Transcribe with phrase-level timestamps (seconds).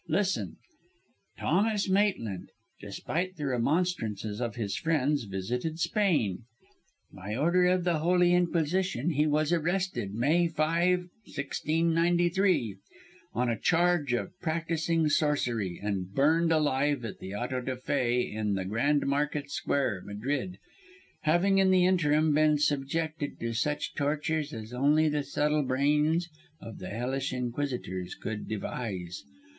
[0.07, 0.55] Listen
[1.37, 6.39] "'Thomas Maitland, despite the remonstrances of his friends, visited Spain.
[7.13, 12.77] By order of the Holy Inquisition he was arrested, May 5, 1693,
[13.35, 18.55] on a charge of practising sorcery, and burned alive at the Auto da Fé, in
[18.55, 20.57] the Grand Market Square, Madrid;
[21.25, 26.27] having in the interim been subjected to such tortures as only the subtle brains
[26.59, 29.21] of the hellish inquisitors could devise.